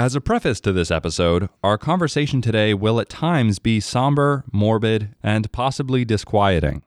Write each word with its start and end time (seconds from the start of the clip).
As 0.00 0.14
a 0.14 0.20
preface 0.22 0.60
to 0.60 0.72
this 0.72 0.90
episode, 0.90 1.50
our 1.62 1.76
conversation 1.76 2.40
today 2.40 2.72
will 2.72 3.00
at 3.00 3.10
times 3.10 3.58
be 3.58 3.80
somber, 3.80 4.44
morbid, 4.50 5.14
and 5.22 5.52
possibly 5.52 6.06
disquieting. 6.06 6.80